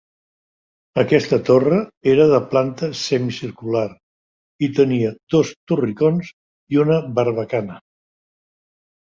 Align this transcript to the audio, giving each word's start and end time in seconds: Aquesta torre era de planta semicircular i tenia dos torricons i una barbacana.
Aquesta 1.01 1.37
torre 1.49 1.81
era 2.13 2.25
de 2.31 2.39
planta 2.53 2.89
semicircular 3.01 3.85
i 4.69 4.71
tenia 4.81 5.13
dos 5.35 5.53
torricons 5.73 6.33
i 6.77 6.83
una 6.87 7.01
barbacana. 7.21 7.79